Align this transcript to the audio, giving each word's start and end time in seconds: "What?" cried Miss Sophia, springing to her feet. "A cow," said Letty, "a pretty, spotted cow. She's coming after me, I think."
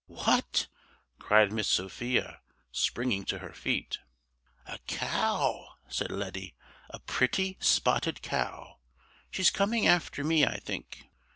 "What?" 0.07 0.67
cried 1.19 1.51
Miss 1.51 1.67
Sophia, 1.67 2.41
springing 2.71 3.23
to 3.25 3.37
her 3.37 3.53
feet. 3.53 3.99
"A 4.65 4.79
cow," 4.87 5.75
said 5.89 6.09
Letty, 6.09 6.55
"a 6.89 6.97
pretty, 6.97 7.55
spotted 7.59 8.23
cow. 8.23 8.79
She's 9.29 9.51
coming 9.51 9.85
after 9.85 10.23
me, 10.23 10.43
I 10.43 10.57
think." 10.57 11.03